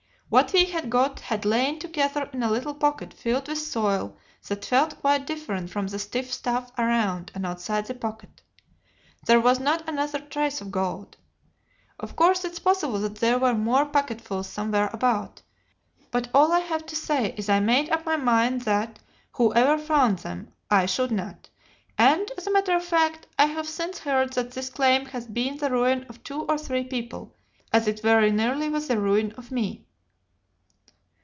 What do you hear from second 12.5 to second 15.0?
is possible that there were more pocketfuls somewhere